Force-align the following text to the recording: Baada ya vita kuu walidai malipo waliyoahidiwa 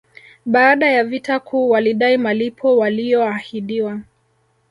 Baada 0.45 0.89
ya 0.91 1.03
vita 1.03 1.39
kuu 1.39 1.69
walidai 1.69 2.17
malipo 2.17 2.77
waliyoahidiwa 2.77 4.01